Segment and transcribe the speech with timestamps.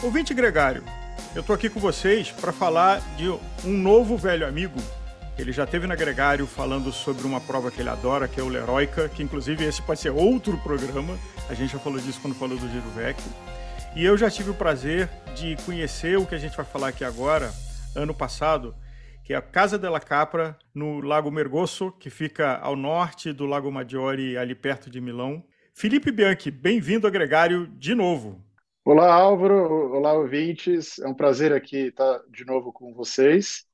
[0.00, 0.84] Ouvinte Gregário,
[1.34, 4.78] eu estou aqui com vocês para falar de um novo velho amigo.
[5.36, 8.48] Ele já teve na Gregário falando sobre uma prova que ele adora, que é o
[8.48, 11.18] Leroica, que inclusive esse pode ser outro programa.
[11.48, 13.20] A gente já falou disso quando falou do Giro Vec.
[13.96, 17.04] E eu já tive o prazer de conhecer o que a gente vai falar aqui
[17.04, 17.52] agora,
[17.96, 18.76] ano passado,
[19.24, 23.70] que é a Casa della Capra, no Lago Mergoso, que fica ao norte do Lago
[23.70, 25.42] Maggiore, ali perto de Milão.
[25.74, 28.47] Felipe Bianchi, bem-vindo ao Gregário de novo.
[28.90, 29.92] Olá, Álvaro.
[29.92, 30.98] Olá, ouvintes.
[31.00, 33.66] É um prazer aqui estar de novo com vocês.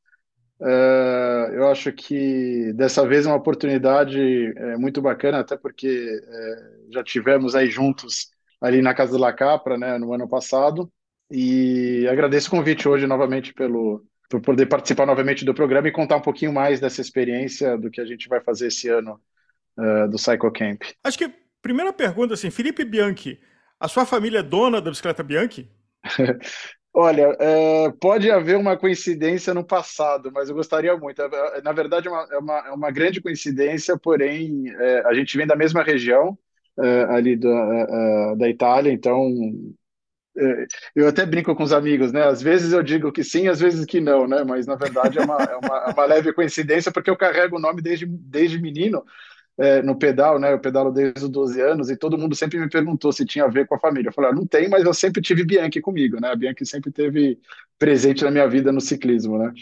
[0.58, 5.86] Uh, eu acho que dessa vez é uma oportunidade é, muito bacana, até porque
[6.20, 6.56] é,
[6.92, 10.92] já tivemos aí juntos ali na Casa da Capra, né, no ano passado.
[11.30, 16.16] E agradeço o convite hoje novamente pelo por poder participar novamente do programa e contar
[16.16, 19.20] um pouquinho mais dessa experiência do que a gente vai fazer esse ano
[20.10, 20.82] do Cycle Camp.
[21.04, 23.38] Acho que primeira pergunta assim, Felipe Bianchi,
[23.78, 25.70] a sua família é dona da bicicleta Bianchi?
[26.96, 31.20] Olha, é, pode haver uma coincidência no passado, mas eu gostaria muito.
[31.20, 35.12] É, é, na verdade, é uma, é uma, é uma grande coincidência, porém, é, a
[35.12, 36.38] gente vem da mesma região
[36.78, 39.28] é, ali da, da Itália, então
[40.96, 42.24] eu até brinco com os amigos, né?
[42.24, 44.42] Às vezes eu digo que sim, às vezes que não, né?
[44.44, 47.80] Mas na verdade é uma, é uma, uma leve coincidência, porque eu carrego o nome
[47.80, 49.04] desde, desde menino
[49.58, 50.52] é, no pedal, né?
[50.52, 53.48] Eu pedalo desde os 12 anos e todo mundo sempre me perguntou se tinha a
[53.48, 54.08] ver com a família.
[54.08, 56.30] Eu falei, ah, não tem, mas eu sempre tive Bianchi comigo, né?
[56.30, 57.38] A Bianchi sempre teve
[57.78, 59.52] presente na minha vida no ciclismo, né?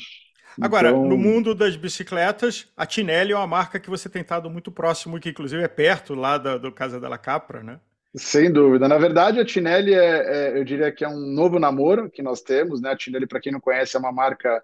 [0.60, 1.06] Agora, então...
[1.06, 5.18] no mundo das bicicletas, a Tinelli é uma marca que você tem estado muito próximo,
[5.18, 7.80] que inclusive é perto lá da, do Casa della Capra, né?
[8.14, 8.86] Sem dúvida.
[8.86, 12.42] Na verdade, a Tinelli é, é, eu diria que é um novo namoro que nós
[12.42, 12.90] temos, né?
[12.90, 14.62] A Tinelli, para quem não conhece, é uma marca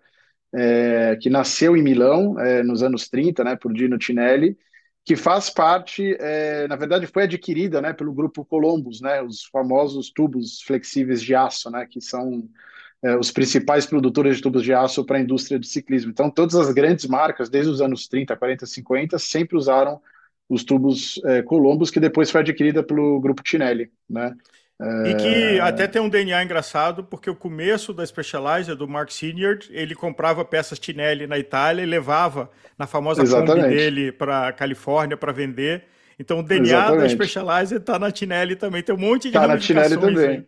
[0.54, 3.56] é, que nasceu em Milão é, nos anos 30, né?
[3.56, 4.56] Por Dino Tinelli
[5.08, 10.10] que faz parte, é, na verdade, foi adquirida, né, pelo grupo Columbus, né, os famosos
[10.10, 12.46] tubos flexíveis de aço, né, que são
[13.02, 16.10] é, os principais produtores de tubos de aço para a indústria de ciclismo.
[16.10, 19.98] Então, todas as grandes marcas, desde os anos 30, 40, 50, sempre usaram
[20.46, 24.36] os tubos é, Columbus, que depois foi adquirida pelo grupo Tinelli, né?
[24.80, 29.58] E que até tem um DNA engraçado, porque o começo da Specialized, do Mark Senior,
[29.70, 35.32] ele comprava peças Tinelli na Itália e levava na famosa Kombi dele para Califórnia para
[35.32, 35.84] vender.
[36.16, 37.00] Então o DNA Exatamente.
[37.00, 38.82] da Specialized está na Tinelli também.
[38.82, 40.46] Tem um monte de Está na Tinelli também.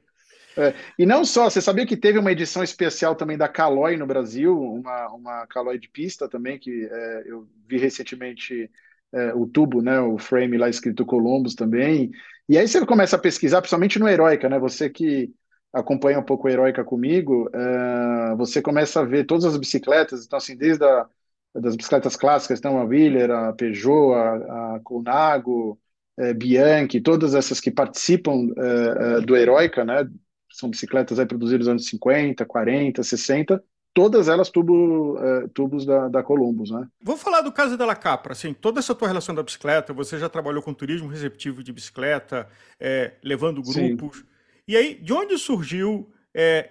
[0.56, 4.06] É, e não só, você sabia que teve uma edição especial também da Caloi no
[4.06, 8.70] Brasil, uma, uma Caloi de pista também, que é, eu vi recentemente
[9.12, 12.10] é, o tubo, né, o frame lá escrito Columbus também.
[12.50, 14.58] E aí você começa a pesquisar, principalmente no Heroica, né?
[14.58, 15.32] Você que
[15.72, 20.36] acompanha um pouco o Heroica comigo, uh, você começa a ver todas as bicicletas, então
[20.36, 21.06] assim, desde a,
[21.54, 25.78] das bicicletas clássicas, então a Wheeler, a Peugeot, a, a Colnago,
[26.18, 30.10] é, Bianchi, todas essas que participam é, do Heroica, né?
[30.50, 33.62] São bicicletas aí produzidas nos anos 50, 40, 60,
[33.92, 36.88] todas elas tubo, uh, tubos da, da Columbus, né?
[37.02, 40.28] Vamos falar do caso dela Capra, assim, toda essa tua relação da bicicleta, você já
[40.28, 42.48] trabalhou com turismo receptivo de bicicleta,
[42.78, 44.24] é, levando grupos, Sim.
[44.68, 46.70] e aí, de onde surgiu é,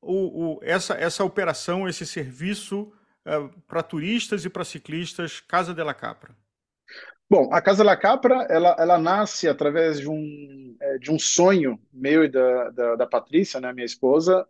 [0.00, 2.92] o, o, essa, essa operação, esse serviço
[3.24, 6.34] é, para turistas e para ciclistas, Casa dela Capra?
[7.30, 11.78] Bom, a Casa La Capra, ela, ela nasce através de um, é, de um sonho
[11.92, 14.46] meu e da, da, da Patrícia, né, minha esposa,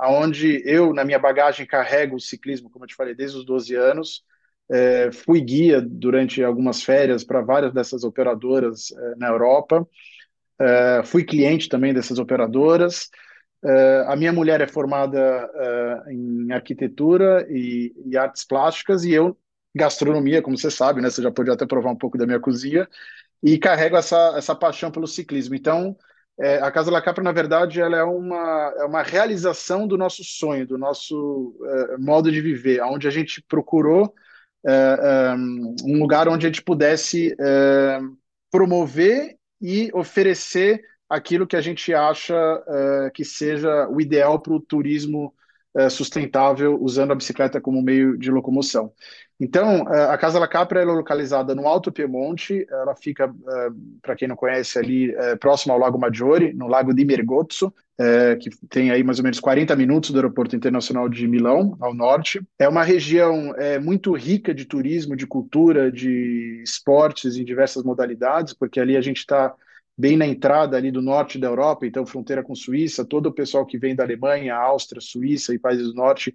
[0.00, 3.74] aonde eu, na minha bagagem, carrego o ciclismo, como eu te falei, desde os 12
[3.76, 4.24] anos.
[4.68, 9.88] É, fui guia durante algumas férias para várias dessas operadoras é, na Europa.
[10.60, 13.10] É, fui cliente também dessas operadoras.
[13.64, 15.18] É, a minha mulher é formada
[15.54, 19.36] é, em arquitetura e, e artes plásticas e eu
[19.78, 21.08] gastronomia, como você sabe, né?
[21.10, 22.86] Você já pode até provar um pouco da minha cozinha
[23.42, 25.54] e carrego essa, essa paixão pelo ciclismo.
[25.54, 25.96] Então,
[26.40, 30.22] é, a Casa La Capra, na verdade, ela é uma, é uma realização do nosso
[30.22, 34.14] sonho, do nosso é, modo de viver, onde a gente procurou
[34.66, 35.34] é, é
[35.84, 38.00] um lugar onde a gente pudesse é,
[38.50, 44.60] promover e oferecer aquilo que a gente acha é, que seja o ideal para o
[44.60, 45.34] turismo
[45.90, 48.92] sustentável usando a bicicleta como meio de locomoção.
[49.40, 53.68] Então, eh, a Casa La Capra é localizada no Alto Piemonte, ela fica, eh,
[54.02, 57.72] para quem não conhece, ali eh, próximo ao Lago Maggiore, no Lago di Mergozzo,
[58.40, 62.40] que tem aí mais ou menos 40 minutos do Aeroporto Internacional de Milão, ao norte.
[62.56, 63.52] É uma região
[63.82, 69.16] muito rica de turismo, de cultura, de esportes em diversas modalidades, porque ali a gente
[69.16, 69.52] está
[69.96, 73.66] bem na entrada ali do norte da Europa, então fronteira com Suíça, todo o pessoal
[73.66, 76.32] que vem da Alemanha, Áustria, Suíça e países do norte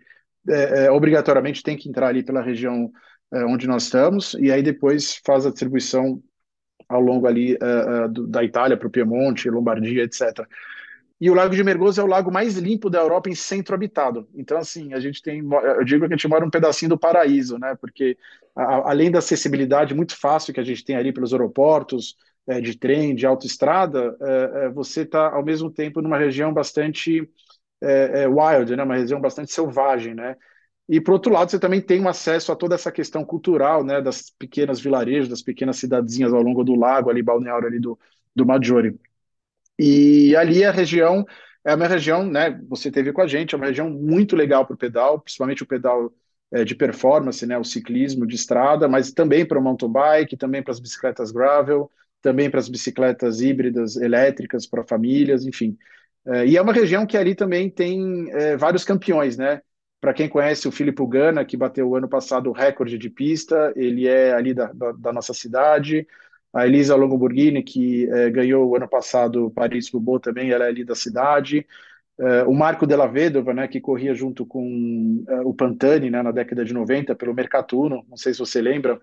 [0.48, 2.92] é, é, obrigatoriamente tem que entrar ali pela região
[3.34, 6.22] é, onde nós estamos, e aí depois faz a distribuição
[6.88, 7.58] ao longo ali é,
[8.06, 10.46] é, do, da Itália para o Piemonte, Lombardia, etc.
[11.20, 14.28] e o Lago de Mergoso é o lago mais limpo da Europa em centro habitado.
[14.36, 17.58] Então, assim, a gente tem, eu digo que a gente mora um pedacinho do paraíso,
[17.58, 17.76] né?
[17.80, 18.18] Porque
[18.56, 22.78] a, além da acessibilidade muito fácil que a gente tem ali pelos aeroportos, é, de
[22.78, 24.18] trem, de autoestrada,
[24.76, 27.26] você está ao mesmo tempo numa região bastante
[27.84, 28.84] é, é, wild, né?
[28.84, 30.36] Uma região bastante selvagem, né?
[30.90, 34.02] E por outro lado, você também tem um acesso a toda essa questão cultural, né?
[34.02, 37.98] Das pequenas vilarejos, das pequenas cidadezinhas ao longo do lago, ali balneário ali do
[38.36, 39.00] do Maggiore.
[39.80, 41.26] E ali a região
[41.66, 42.60] é uma região, né?
[42.70, 45.66] Você teve com a gente, é uma região muito legal para o pedal, principalmente o
[45.68, 46.14] pedal
[46.52, 47.58] é, de performance, né?
[47.58, 51.92] O ciclismo de estrada, mas também para o mountain bike, também para as bicicletas gravel,
[52.22, 55.78] também para as bicicletas híbridas elétricas para famílias, enfim.
[56.26, 59.62] É, e é uma região que ali também tem é, vários campeões, né?
[60.00, 63.74] Para quem conhece o Filipe Gana, que bateu o ano passado o recorde de pista,
[63.76, 66.08] ele é ali da, da, da nossa cidade
[66.54, 70.94] a Elisa Longoborghini, que é, ganhou o ano passado Paris-Roubaix também, ela é ali da
[70.94, 71.66] cidade.
[72.20, 76.32] É, o Marco Della Vedova, né, que corria junto com é, o Pantani né, na
[76.32, 79.02] década de 90 pelo Mercatuno, não sei se você lembra,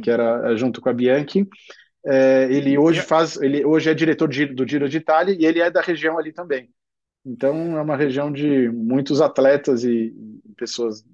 [0.00, 1.48] que era junto com a Bianchi.
[2.04, 5.80] Ele hoje faz, ele hoje é diretor do Giro de Itália e ele é da
[5.80, 6.70] região ali também.
[7.24, 10.14] Então é uma região de muitos atletas e,
[10.44, 11.04] e pessoas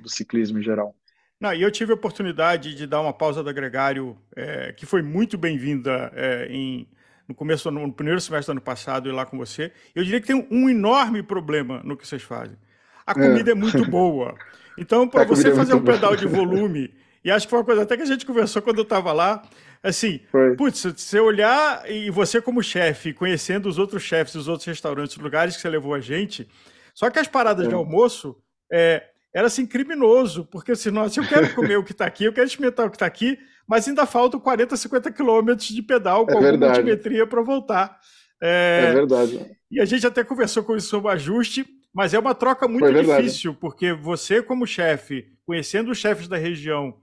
[0.00, 0.94] do ciclismo em geral.
[1.40, 5.00] Não, e eu tive a oportunidade de dar uma pausa do Gregário, é, que foi
[5.00, 6.86] muito bem-vinda é, em,
[7.26, 9.72] no começo, no primeiro semestre do ano passado, ir lá com você.
[9.94, 12.58] Eu diria que tem um enorme problema no que vocês fazem.
[13.06, 14.36] A comida é, é muito boa.
[14.76, 16.92] Então, para você é fazer um pedal de volume,
[17.24, 19.42] e acho que foi uma coisa até que a gente conversou quando eu estava lá,
[19.82, 20.56] assim, foi.
[20.56, 25.22] putz, você olhar e você como chefe, conhecendo os outros chefes, os outros restaurantes, os
[25.22, 26.48] lugares que você levou a gente,
[26.94, 27.76] só que as paradas de é.
[27.76, 28.36] almoço,
[28.70, 29.04] é,
[29.34, 32.46] era assim criminoso, porque assim, nossa, eu quero comer o que está aqui, eu quero
[32.46, 36.50] experimentar o que está aqui, mas ainda faltam 40, 50 quilômetros de pedal com é
[36.50, 38.00] alguma altimetria para voltar.
[38.42, 39.56] É, é, verdade.
[39.70, 43.54] E a gente até conversou com isso sobre ajuste, mas é uma troca muito difícil,
[43.54, 46.94] porque você, como chefe, conhecendo os chefes da região,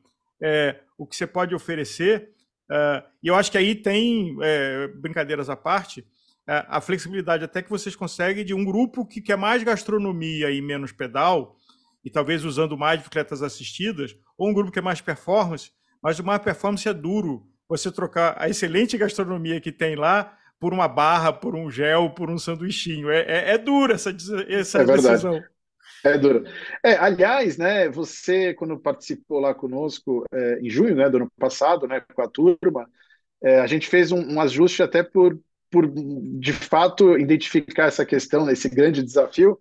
[0.41, 2.29] é, o que você pode oferecer,
[3.23, 6.05] e eu acho que aí tem, é, brincadeiras à parte,
[6.45, 10.93] a flexibilidade até que vocês conseguem de um grupo que quer mais gastronomia e menos
[10.93, 11.57] pedal,
[12.05, 15.71] e talvez usando mais bicicletas assistidas, ou um grupo que é mais performance,
[16.01, 17.45] mas mais performance é duro.
[17.67, 22.29] Você trocar a excelente gastronomia que tem lá por uma barra, por um gel, por
[22.29, 23.09] um sanduichinho.
[23.09, 24.15] É, é, é dura essa,
[24.47, 25.43] essa é decisão.
[26.03, 26.45] É duro.
[26.83, 31.87] É, aliás, né, você, quando participou lá conosco é, em junho né, do ano passado,
[31.87, 32.89] né, com a turma,
[33.41, 35.39] é, a gente fez um, um, ajuste até por,
[35.69, 35.91] por,
[36.39, 39.59] de fato, identificar essa questão, esse grande desafio,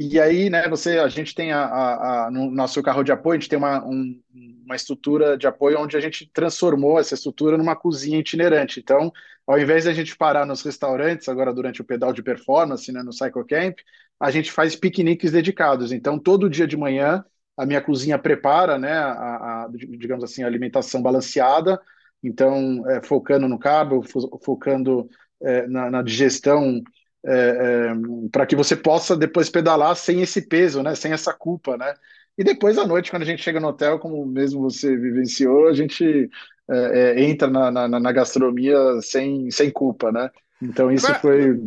[0.00, 3.36] e aí, né, você, a gente tem a, a, a, no nosso carro de apoio,
[3.36, 4.22] a gente tem uma, um,
[4.64, 8.78] uma estrutura de apoio onde a gente transformou essa estrutura numa cozinha itinerante.
[8.78, 9.12] Então,
[9.44, 13.02] ao invés de a gente parar nos restaurantes, agora durante o pedal de performance, né,
[13.02, 13.78] no Cycle Camp,
[14.20, 15.92] a gente faz piqueniques dedicados.
[15.92, 17.24] Então, todo dia de manhã,
[17.56, 21.80] a minha cozinha prepara, né, a, a digamos assim, a alimentação balanceada.
[22.22, 24.02] Então, é, focando no carbo,
[24.42, 25.08] focando
[25.40, 26.82] é, na, na digestão
[27.24, 30.94] é, é, para que você possa depois pedalar sem esse peso, né?
[30.94, 31.94] Sem essa culpa, né?
[32.36, 35.74] E depois à noite, quando a gente chega no hotel, como mesmo você vivenciou, a
[35.74, 36.30] gente
[36.70, 40.30] é, é entra na, na, na, gastronomia sem, sem culpa, né?
[40.62, 41.60] Então isso Agora, foi.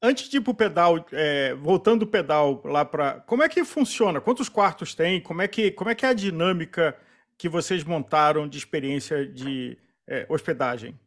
[0.00, 3.20] Antes de ir para o pedal, é, voltando o pedal lá para.
[3.20, 4.20] Como é que funciona?
[4.20, 5.20] Quantos quartos tem?
[5.20, 6.96] Como é que, como é, que é a dinâmica
[7.36, 9.76] que vocês montaram de experiência de
[10.06, 10.98] é, hospedagem?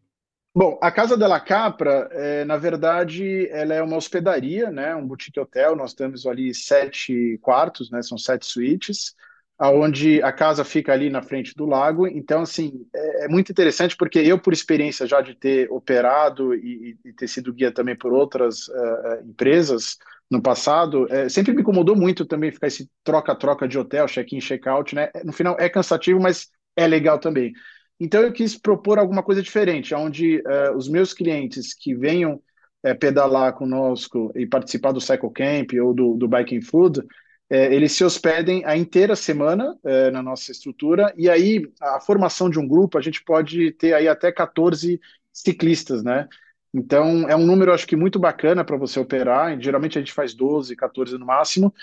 [0.53, 5.39] Bom, a Casa della Capra, é, na verdade, ela é uma hospedaria, né, um boutique
[5.39, 5.77] hotel.
[5.77, 9.15] Nós temos ali sete quartos, né, são sete suítes,
[9.62, 12.08] aonde a casa fica ali na frente do lago.
[12.08, 16.98] Então, assim, é, é muito interessante porque eu, por experiência já de ter operado e,
[17.06, 20.00] e ter sido guia também por outras uh, empresas
[20.32, 24.96] no passado, é, sempre me incomodou muito também ficar esse troca-troca de hotel, check-in, check-out,
[24.96, 25.12] né?
[25.24, 27.53] No final é cansativo, mas é legal também.
[28.00, 32.41] Então eu quis propor alguma coisa diferente, onde uh, os meus clientes que venham
[32.84, 37.03] uh, pedalar conosco e participar do Cycle Camp ou do, do Biking Food,
[37.51, 39.77] uh, eles se hospedem a inteira semana
[40.12, 44.08] na nossa estrutura, e aí a formação de um grupo, a gente pode ter aí
[44.08, 45.00] até 14
[45.31, 46.27] ciclistas, né?
[46.74, 49.60] Então, é um número, acho que, muito bacana para você operar.
[49.60, 51.74] Geralmente a gente faz 12, 14 no máximo,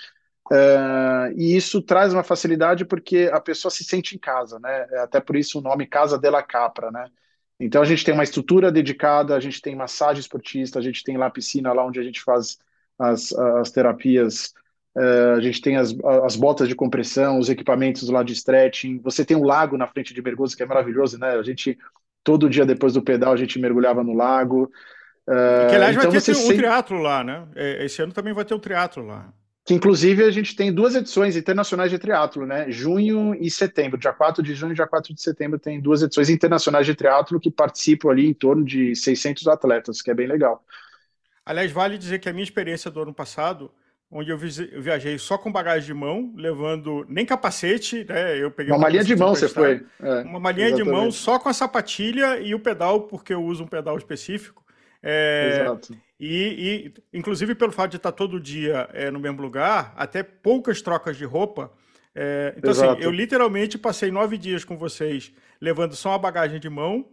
[0.50, 4.86] Uh, e isso traz uma facilidade porque a pessoa se sente em casa, né?
[4.90, 7.10] É até por isso o nome Casa della Capra, né?
[7.60, 11.18] Então a gente tem uma estrutura dedicada, a gente tem massagem esportista, a gente tem
[11.18, 12.58] lá piscina, lá onde a gente faz
[12.98, 14.54] as, as terapias,
[14.98, 19.24] uh, a gente tem as, as botas de compressão, os equipamentos lá de stretching, você
[19.24, 21.30] tem um lago na frente de Mergoso que é maravilhoso, né?
[21.30, 21.78] A gente,
[22.24, 24.70] todo dia depois do pedal, a gente mergulhava no lago,
[25.28, 27.46] Uh, que, aliás, então vai ter um, um triatlo lá, né?
[27.54, 29.30] É, esse ano também vai ter um triatlo lá.
[29.62, 32.70] Que, inclusive, a gente tem duas edições internacionais de triatlo, né?
[32.70, 33.98] Junho e setembro.
[33.98, 37.38] Dia 4 de junho e dia 4 de setembro tem duas edições internacionais de triatlo
[37.38, 40.64] que participam ali em torno de 600 atletas, que é bem legal.
[41.44, 43.70] Aliás, vale dizer que a minha experiência do ano passado,
[44.10, 48.38] onde eu viajei só com bagagem de mão, levando nem capacete, né?
[48.38, 49.84] Eu peguei uma malinha de mão, você foi.
[50.02, 53.64] É, uma malinha de mão só com a sapatilha e o pedal, porque eu uso
[53.64, 54.64] um pedal específico.
[55.02, 55.96] É, Exato.
[56.18, 60.80] E, e, inclusive, pelo fato de estar todo dia é, no mesmo lugar, até poucas
[60.82, 61.70] trocas de roupa.
[62.14, 62.98] É, então, assim, Exato.
[62.98, 67.06] assim, eu literalmente passei nove dias com vocês levando só uma bagagem de mão.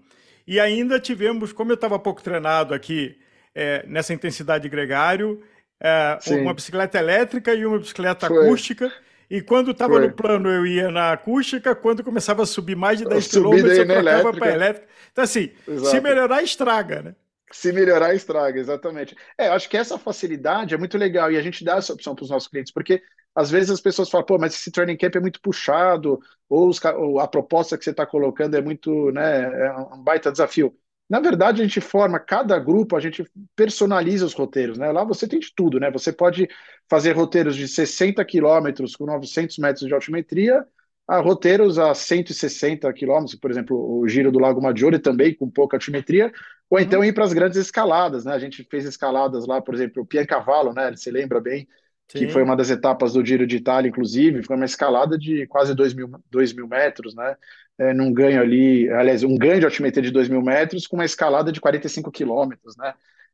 [0.47, 3.17] E ainda tivemos, como eu estava pouco treinado aqui
[3.53, 5.41] é, nessa intensidade gregário,
[5.81, 8.45] é, uma bicicleta elétrica e uma bicicleta Foi.
[8.45, 8.91] acústica.
[9.29, 11.75] E quando estava no plano, eu ia na acústica.
[11.75, 14.87] Quando começava a subir mais de 10 km, eu trocava para elétrica.
[15.11, 15.89] Então, assim, Exato.
[15.89, 17.15] se melhorar, estraga, né?
[17.51, 19.15] Se melhorar, estraga, exatamente.
[19.37, 22.23] É, acho que essa facilidade é muito legal e a gente dá essa opção para
[22.23, 23.01] os nossos clientes, porque
[23.33, 26.83] às vezes as pessoas falam, pô, mas esse training camp é muito puxado, ou, os,
[26.83, 30.75] ou a proposta que você está colocando é muito, né, é um baita desafio.
[31.09, 33.23] Na verdade, a gente forma cada grupo, a gente
[33.55, 34.91] personaliza os roteiros, né?
[34.91, 35.91] Lá você tem de tudo, né?
[35.91, 36.47] Você pode
[36.89, 40.65] fazer roteiros de 60 quilômetros com 900 metros de altimetria,
[41.07, 45.77] a roteiros a 160 quilômetros, por exemplo, o Giro do Lago Maggiore também com pouca
[45.77, 46.31] altimetria,
[46.69, 47.05] ou então uhum.
[47.05, 48.33] ir para as grandes escaladas, né?
[48.33, 50.91] A gente fez escaladas lá, por exemplo, o Piancavalo, né?
[50.95, 51.67] Você lembra bem?
[52.07, 52.19] Sim.
[52.19, 55.73] Que foi uma das etapas do Giro de Itália, inclusive, foi uma escalada de quase
[55.73, 57.35] 2 mil, 2 mil metros, né?
[57.77, 61.05] É, num ganho ali, aliás, um ganho de altimetria de 2 mil metros com uma
[61.05, 62.93] escalada de 45 quilômetros, né?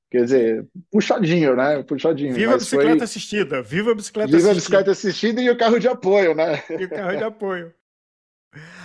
[0.10, 1.84] Quer dizer, puxadinho, né?
[1.84, 2.34] Puxadinho.
[2.34, 3.04] Viva a bicicleta foi...
[3.04, 4.50] assistida, viva a bicicleta viva assistida.
[4.50, 6.62] Viva a bicicleta assistida e o carro de apoio, né?
[6.70, 7.74] E o carro de apoio.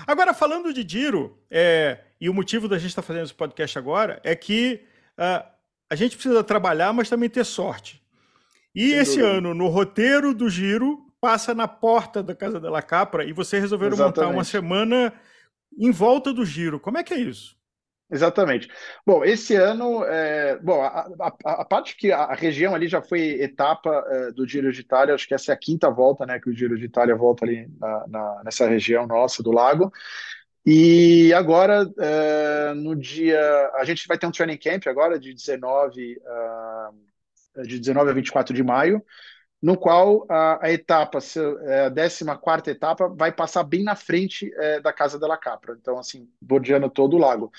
[0.06, 3.76] Agora, falando de Giro, é, e o motivo da gente estar tá fazendo esse podcast
[3.76, 4.82] agora é que
[5.18, 5.44] uh,
[5.90, 8.00] a gente precisa trabalhar, mas também ter sorte.
[8.76, 9.38] E Sem esse dúvida.
[9.38, 13.94] ano, no roteiro do Giro, passa na porta da Casa da Capra e vocês resolveram
[13.94, 14.18] Exatamente.
[14.18, 15.14] montar uma semana
[15.78, 16.78] em volta do Giro.
[16.78, 17.56] Como é que é isso?
[18.10, 18.68] Exatamente.
[19.04, 23.40] Bom, esse ano, é, bom, a, a, a, parte que a região ali já foi
[23.40, 26.48] etapa é, do Giro de Itália, acho que essa é a quinta volta, né, que
[26.48, 29.90] o Giro de Itália volta ali na, na, nessa região nossa do lago.
[30.64, 33.40] E agora, é, no dia,
[33.74, 37.06] a gente vai ter um training camp agora de 19, uh,
[37.62, 39.02] de 19 a 24 de maio,
[39.62, 41.18] no qual a, a etapa,
[41.64, 45.98] é, a 14 etapa, vai passar bem na frente é, da Casa della Capra, então
[45.98, 47.50] assim, bordeando todo o lago.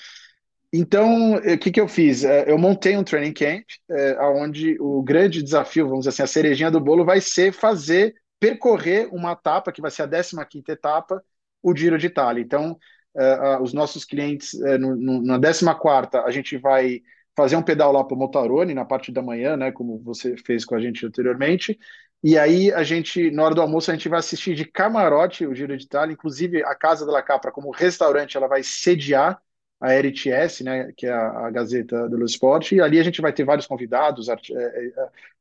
[0.72, 2.24] Então, o que, que eu fiz?
[2.24, 6.26] É, eu montei um training camp, é, onde o grande desafio, vamos dizer assim, a
[6.26, 11.22] cerejinha do bolo vai ser fazer, percorrer uma etapa, que vai ser a 15ª etapa,
[11.62, 12.42] o Giro de Itália.
[12.42, 12.78] Então,
[13.16, 17.00] é, os nossos clientes, no, no, na 14ª, a gente vai
[17.38, 20.64] fazer um pedal lá para o Motarone, na parte da manhã, né, como você fez
[20.64, 21.78] com a gente anteriormente,
[22.20, 25.54] e aí a gente, na hora do almoço, a gente vai assistir de camarote o
[25.54, 29.40] Giro de Itália, inclusive a Casa da Capra, como restaurante, ela vai sediar
[29.80, 33.32] a RTS, né, que é a, a Gazeta do Esporte, e ali a gente vai
[33.32, 34.92] ter vários convidados, é, é,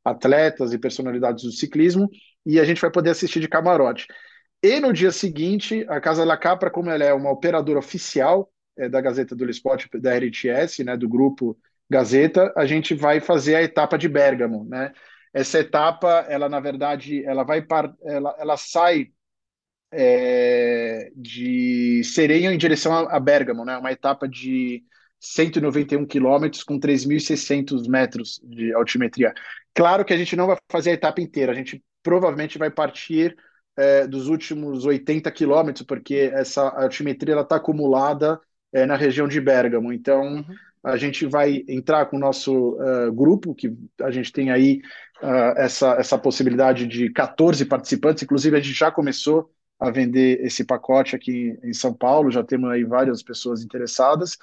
[0.06, 2.08] atletas e personalidades do ciclismo,
[2.46, 4.06] e a gente vai poder assistir de camarote.
[4.62, 8.88] E no dia seguinte, a Casa La Capra, como ela é uma operadora oficial é,
[8.88, 11.58] da Gazeta do Esporte, da RTS, né, do grupo
[11.90, 14.92] Gazeta, a gente vai fazer a etapa de Bergamo, né?
[15.34, 17.66] Essa etapa, ela na verdade, ela vai
[18.04, 19.12] ela, ela sai
[19.92, 23.78] é, de Serenho em direção a, Bergamo, né?
[23.78, 24.84] Uma etapa de
[25.20, 29.34] 191 quilômetros com 3.600 metros de altimetria.
[29.74, 33.36] Claro que a gente não vai fazer a etapa inteira, a gente provavelmente vai partir
[33.78, 38.40] é, dos últimos 80 quilômetros, porque essa altimetria está acumulada
[38.74, 39.94] é, na região de Bergamo.
[39.94, 40.56] Então, uhum.
[40.84, 44.82] A gente vai entrar com o nosso uh, grupo, que a gente tem aí
[45.22, 50.64] uh, essa, essa possibilidade de 14 participantes, inclusive a gente já começou a vender esse
[50.64, 54.38] pacote aqui em São Paulo, já temos aí várias pessoas interessadas.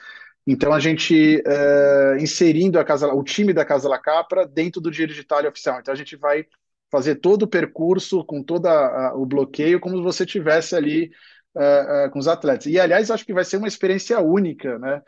[0.46, 4.92] Então a gente uh, inserindo a casa, o time da Casa La Capra dentro do
[4.92, 5.80] Giro de Itália oficial.
[5.80, 6.46] Então a gente vai
[6.90, 8.68] fazer todo o percurso com todo
[9.16, 11.10] o bloqueio como se você tivesse ali
[11.54, 12.66] uh, uh, com os atletas.
[12.66, 15.02] E aliás acho que vai ser uma experiência única, né?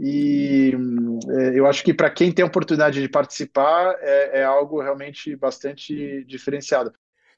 [0.00, 0.72] E
[1.54, 6.24] eu acho que para quem tem a oportunidade de participar é, é algo realmente bastante
[6.24, 6.92] diferenciado.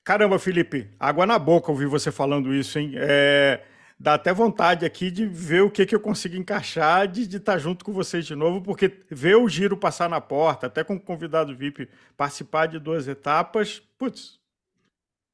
[0.05, 2.93] Caramba, Felipe, água na boca ouvir você falando isso, hein?
[2.97, 3.62] É,
[3.99, 7.59] dá até vontade aqui de ver o que, que eu consigo encaixar de, estar tá
[7.59, 11.00] junto com vocês de novo, porque ver o giro passar na porta, até com o
[11.00, 14.38] convidado VIP participar de duas etapas, putz.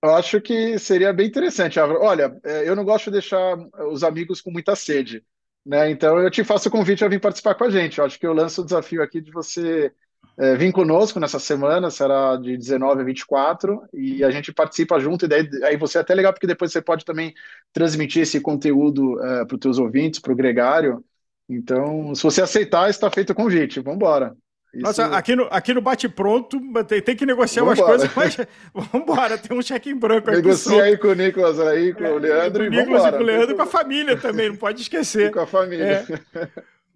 [0.03, 2.03] Eu acho que seria bem interessante, Álvaro.
[2.03, 3.57] Olha, é, eu não gosto de deixar
[3.89, 5.25] os amigos com muita sede,
[5.67, 5.91] né?
[5.91, 7.99] Então eu te faço o convite a vir participar com a gente.
[7.99, 9.93] Eu acho que eu lanço o desafio aqui de você
[10.39, 15.25] é, vir conosco nessa semana, será de 19 a 24, e a gente participa junto,
[15.25, 17.35] e daí aí você é até legal, porque depois você pode também
[17.73, 21.05] transmitir esse conteúdo é, para os teus ouvintes, para o gregário.
[21.49, 23.81] Então, se você aceitar, está feito o convite.
[23.81, 24.37] Vamos embora.
[24.75, 24.83] Isso...
[24.83, 28.37] Nossa, aqui no, aqui no Bate Pronto tem, tem que negociar umas coisas, mas
[28.75, 30.43] vamos embora, tem um cheque em branco aqui.
[30.43, 32.65] Negocia aí com o Nicolas, aí, com é, o Leandro.
[32.65, 35.29] Com o Nicolas e com o Leandro e com a família também, não pode esquecer.
[35.29, 36.07] E com a família.
[36.35, 36.49] É.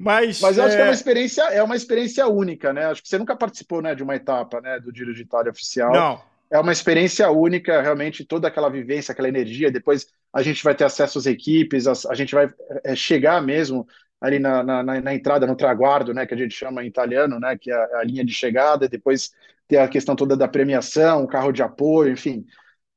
[0.02, 2.86] Mas, mas eu acho que é uma é experiência, é uma experiência única, né?
[2.86, 5.92] Acho que você nunca participou né, de uma etapa né, do Giro de Itália oficial.
[5.92, 6.22] Não.
[6.50, 9.70] É uma experiência única, realmente, toda aquela vivência, aquela energia.
[9.70, 12.50] Depois a gente vai ter acesso às equipes, a, a gente vai
[12.82, 13.86] é, chegar mesmo
[14.20, 17.56] ali na, na, na, entrada, no traguardo, né, que a gente chama em italiano, né,
[17.56, 19.30] que é a, a linha de chegada, depois
[19.66, 22.44] ter a questão toda da premiação, carro de apoio, enfim.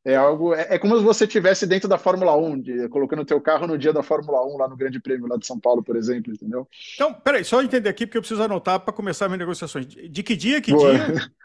[0.06, 0.54] É algo.
[0.54, 3.66] É, é, como se você estivesse dentro da Fórmula 1, de, colocando o teu carro
[3.66, 6.34] no dia da Fórmula 1, lá no Grande Prêmio lá de São Paulo, por exemplo,
[6.34, 6.68] entendeu?
[6.96, 9.86] Então, peraí, só entender aqui, porque eu preciso anotar para começar minhas negociações.
[9.86, 10.94] De que dia, que Boa.
[10.94, 11.06] dia?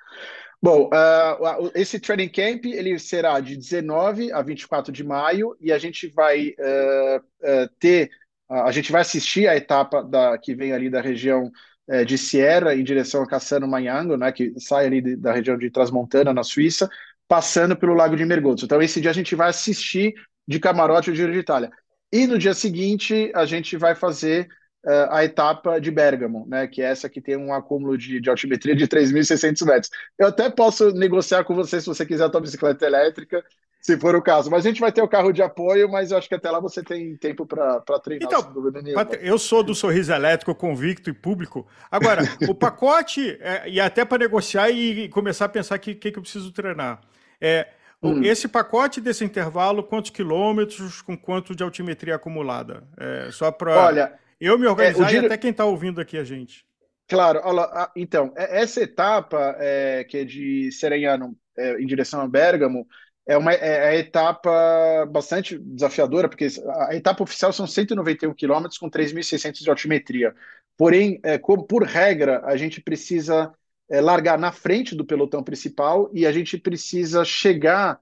[0.60, 5.78] Bom, uh, esse training camp ele será de 19 a 24 de maio e a
[5.78, 8.10] gente vai uh, uh, ter,
[8.48, 11.50] a gente vai assistir a etapa da, que vem ali da região
[12.06, 15.70] de Sierra em direção a Cassano Manhango, né, que sai ali de, da região de
[15.70, 16.86] Transmontana, na Suíça,
[17.26, 18.64] passando pelo Lago de Mergozzo.
[18.64, 20.14] Então, esse dia a gente vai assistir
[20.46, 21.70] de camarote o Giro de Itália.
[22.10, 24.48] E no dia seguinte, a gente vai fazer
[24.84, 28.30] uh, a etapa de Bergamo, né, que é essa que tem um acúmulo de, de
[28.30, 29.90] altimetria de 3.600 metros.
[30.18, 33.44] Eu até posso negociar com você se você quiser a tua bicicleta elétrica,
[33.80, 34.50] se for o caso.
[34.50, 36.60] Mas a gente vai ter o carro de apoio, mas eu acho que até lá
[36.60, 38.28] você tem tempo para treinar.
[38.30, 41.66] Então, eu sou do sorriso elétrico convicto e público.
[41.90, 46.10] Agora, o pacote, é, e até para negociar e começar a pensar o que, que,
[46.10, 47.00] que eu preciso treinar.
[47.40, 47.68] É,
[48.02, 48.22] hum.
[48.22, 52.82] Esse pacote desse intervalo, quantos quilômetros, com quanto de altimetria acumulada?
[52.98, 55.22] É, só para eu me organizar é, giro...
[55.24, 56.66] e até quem está ouvindo aqui a gente.
[57.08, 62.28] Claro, olha, então, é, essa etapa é, que é de Serenhano é, em direção a
[62.28, 62.86] Bergamo
[63.28, 66.46] é uma é, é etapa bastante desafiadora, porque
[66.88, 70.34] a etapa oficial são 191 quilômetros com 3.600 de altimetria.
[70.78, 73.52] Porém, é, como, por regra, a gente precisa
[73.90, 78.00] é, largar na frente do pelotão principal e a gente precisa chegar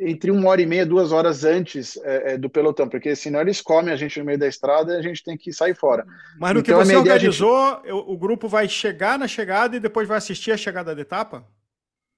[0.00, 3.60] entre uma hora e meia, duas horas antes é, é do pelotão, porque senão eles
[3.60, 6.04] comem a gente no meio da estrada e a gente tem que sair fora.
[6.40, 7.92] Mas no então, que você organizou, gente...
[7.92, 11.46] o grupo vai chegar na chegada e depois vai assistir a chegada da etapa?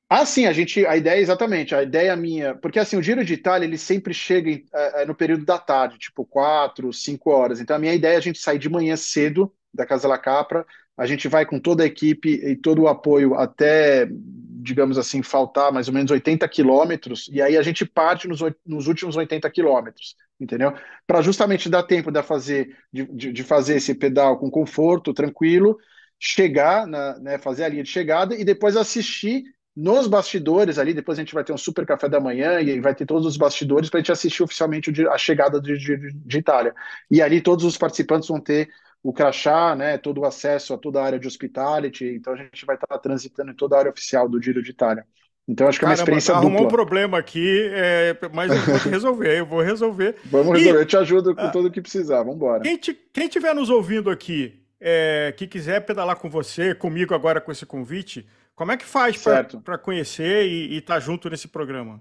[0.08, 3.34] Ah, sim, a gente, a ideia exatamente, a ideia minha, porque assim, o Giro de
[3.34, 7.74] Itália, ele sempre chega em, é, no período da tarde, tipo quatro, cinco horas, então
[7.74, 10.64] a minha ideia é a gente sair de manhã cedo da Casa La Capra,
[10.96, 15.72] a gente vai com toda a equipe e todo o apoio até, digamos assim, faltar
[15.72, 20.14] mais ou menos 80 quilômetros, e aí a gente parte nos, nos últimos 80 quilômetros,
[20.38, 20.72] entendeu?
[21.04, 25.76] Para justamente dar tempo de fazer, de, de, fazer esse pedal com conforto, tranquilo,
[26.16, 29.42] chegar, na, né, fazer a linha de chegada e depois assistir
[29.76, 32.94] nos bastidores ali, depois a gente vai ter um super café da manhã e vai
[32.94, 36.74] ter todos os bastidores para a gente assistir oficialmente a chegada de, de, de Itália.
[37.10, 38.70] E ali todos os participantes vão ter
[39.02, 42.64] o crachá, né, todo o acesso a toda a área de hospitality, então a gente
[42.64, 45.04] vai estar transitando em toda a área oficial do Giro de Itália.
[45.46, 46.66] Então acho que é uma experiência arrumou dupla.
[46.66, 50.16] um problema aqui, é, mas eu vou resolver, eu vou resolver.
[50.24, 52.62] Vamos resolver, e, eu te ajudo com ah, tudo o que precisar, vamos embora.
[52.62, 52.80] Quem,
[53.12, 57.64] quem tiver nos ouvindo aqui, é, que quiser pedalar com você, comigo agora com esse
[57.64, 59.22] convite, como é que faz
[59.62, 62.00] para conhecer e estar tá junto nesse programa?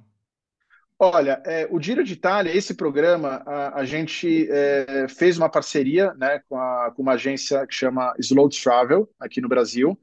[0.97, 6.13] Olha, é, o Giro de Itália, esse programa, a, a gente é, fez uma parceria
[6.13, 9.99] né, com, a, com, uma agência que chama Slow Travel, aqui no Brasil,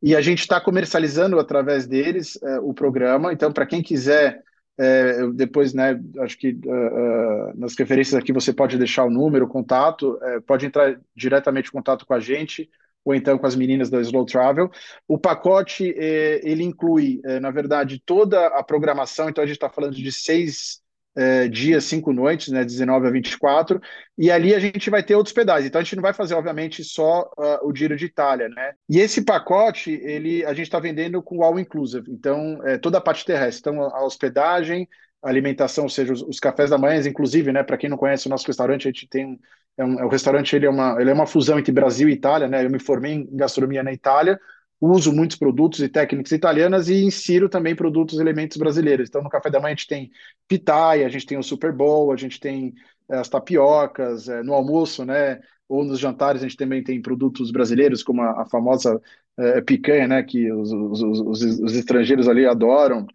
[0.00, 3.32] e a gente está comercializando através deles é, o programa.
[3.32, 4.40] Então, para quem quiser,
[4.78, 9.46] é, depois, né, acho que uh, uh, nas referências aqui você pode deixar o número,
[9.46, 12.70] o contato, pode entrar diretamente em contato com a gente
[13.08, 14.70] ou então com as meninas da Slow Travel.
[15.06, 19.30] O pacote eh, ele inclui, eh, na verdade, toda a programação.
[19.30, 20.82] Então a gente está falando de seis
[21.16, 23.80] eh, dias, cinco noites, né, 19 a 24,
[24.18, 25.64] e ali a gente vai ter outros pedais.
[25.64, 28.74] Então a gente não vai fazer, obviamente, só uh, o Giro de Itália, né?
[28.90, 32.12] E esse pacote ele a gente está vendendo com all inclusive.
[32.12, 34.86] Então toda a parte terrestre, então a hospedagem,
[35.22, 37.62] alimentação, ou seja, os, os cafés da manhã, inclusive, né?
[37.62, 39.40] Para quem não conhece o nosso restaurante, a gente tem
[39.78, 42.12] é um, é um restaurante, ele é, uma, ele é uma fusão entre Brasil e
[42.12, 42.64] Itália, né?
[42.64, 44.38] Eu me formei em gastronomia na Itália,
[44.80, 49.08] uso muitos produtos e técnicas italianas e insiro também produtos e elementos brasileiros.
[49.08, 50.10] Então, no café da manhã a gente tem
[50.48, 52.74] pitaia, a gente tem o Super Bowl, a gente tem
[53.08, 55.40] é, as tapiocas, é, no almoço, né?
[55.68, 59.00] Ou nos jantares a gente também tem produtos brasileiros, como a, a famosa
[59.38, 60.22] é, picanha, né?
[60.24, 63.06] Que os, os, os, os estrangeiros ali adoram.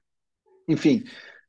[0.68, 1.04] Enfim,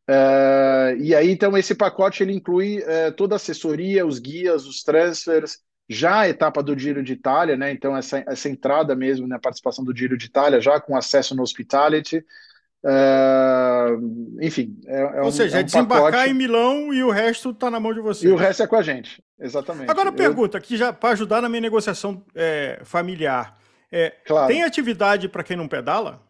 [0.09, 4.83] Uh, e aí, então, esse pacote ele inclui uh, toda a assessoria, os guias, os
[4.83, 7.71] transfers, já a etapa do Giro de Itália, né?
[7.71, 9.41] Então essa, essa entrada mesmo na né?
[9.43, 12.25] participação do Giro de Itália, já com acesso no Hospitality.
[12.83, 16.31] Uh, enfim, é, é Ou um, seja, é, um é desembarcar pacote...
[16.31, 18.31] em Milão e o resto está na mão de vocês.
[18.31, 19.91] E o resto é com a gente, exatamente.
[19.91, 20.15] Agora, Eu...
[20.15, 23.59] pergunta, que já para ajudar na minha negociação é, familiar.
[23.91, 24.49] É, claro.
[24.49, 26.23] Tem atividade para quem não pedala?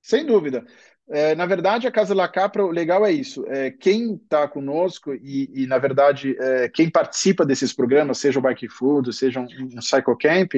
[0.00, 0.64] Sem dúvida.
[1.10, 3.44] É, na verdade, a Casa La Capra, o legal é isso.
[3.46, 8.42] É, quem está conosco e, e, na verdade, é, quem participa desses programas, seja o
[8.42, 10.54] Bike Food, seja um, um Cycle Camp,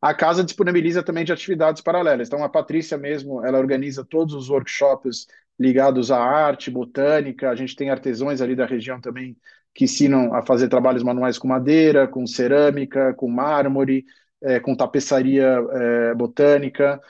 [0.00, 2.28] a casa disponibiliza também de atividades paralelas.
[2.28, 5.26] Então, a Patrícia mesmo, ela organiza todos os workshops
[5.58, 7.50] ligados à arte, botânica.
[7.50, 9.36] A gente tem artesãos ali da região também
[9.74, 14.04] que ensinam a fazer trabalhos manuais com madeira, com cerâmica, com mármore,
[14.42, 17.00] é, com tapeçaria é, botânica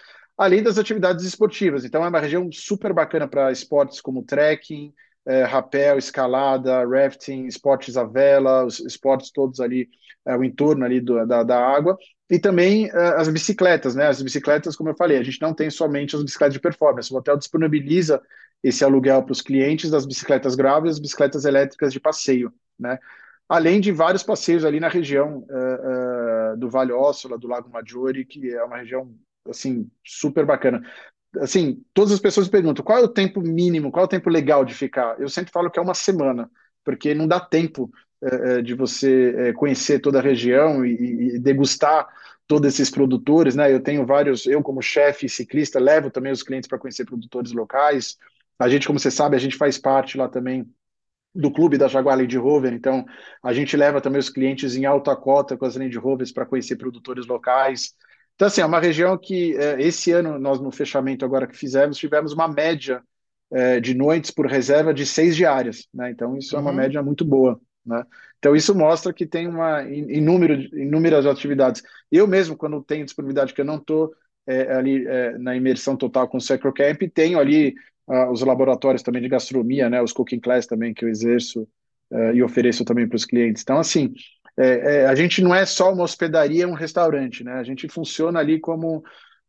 [0.40, 1.85] além das atividades esportivas.
[1.85, 4.90] Então, é uma região super bacana para esportes como trekking,
[5.26, 9.90] é, rapel, escalada, rafting, esportes à vela, os esportes todos ali,
[10.24, 11.94] é, o entorno ali do, da, da água,
[12.31, 14.07] e também é, as bicicletas, né?
[14.07, 17.18] As bicicletas, como eu falei, a gente não tem somente as bicicletas de performance, o
[17.18, 18.18] hotel disponibiliza
[18.62, 22.98] esse aluguel para os clientes das bicicletas graves as bicicletas elétricas de passeio, né?
[23.46, 28.24] Além de vários passeios ali na região uh, uh, do Vale Ossola, do Lago Maggiore,
[28.24, 29.12] que é uma região
[29.48, 30.83] assim, super bacana.
[31.38, 34.64] Assim, todas as pessoas perguntam qual é o tempo mínimo, qual é o tempo legal
[34.64, 35.20] de ficar.
[35.20, 36.50] Eu sempre falo que é uma semana,
[36.85, 37.90] porque não dá tempo
[38.22, 42.07] é, de você é, conhecer toda a região e, e, degustar
[42.46, 43.72] todos esses produtores, né?
[43.72, 48.18] Eu tenho vários, eu como chefe ciclista levo também os clientes para conhecer produtores locais.
[48.59, 50.68] A gente, como você sabe, a gente faz parte lá também
[51.35, 53.07] do clube da Jaguar Land Rover, então
[53.42, 56.76] a gente leva também os clientes em alta cota com as Land Rovers para conhecer
[56.76, 57.94] produtores locais.
[58.40, 61.98] Então, assim, é uma região que é, esse ano, nós no fechamento agora que fizemos,
[61.98, 63.03] tivemos uma média
[63.53, 66.11] é, de noites por reserva de seis diárias, né?
[66.11, 66.61] Então, isso uhum.
[66.61, 66.76] é uma uhum.
[66.79, 68.03] média muito boa, né?
[68.38, 71.83] Então, isso mostra que tem uma inúmero, inúmeras atividades.
[72.11, 74.11] Eu mesmo, quando tenho disponibilidade, que eu não estou
[74.46, 77.74] é, ali é, na imersão total com o Secro Camp, tenho ali
[78.07, 80.00] uh, os laboratórios também de gastronomia, né?
[80.00, 81.68] Os cooking class também que eu exerço
[82.11, 83.62] uh, e ofereço também para os clientes.
[83.62, 84.14] Então, assim,
[84.56, 87.54] é, é, a gente não é só uma hospedaria, um restaurante, né?
[87.54, 88.98] A gente funciona ali como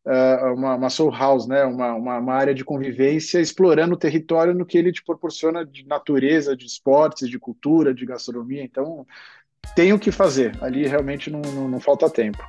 [0.06, 1.64] uh, uma, uma soul house, né?
[1.66, 5.86] Uma, uma, uma, área de convivência, explorando o território no que ele te proporciona de
[5.86, 8.64] natureza, de esportes, de cultura, de gastronomia.
[8.64, 9.06] Então,
[9.76, 10.58] tem o que fazer.
[10.62, 12.44] Ali realmente não, não, não falta tempo.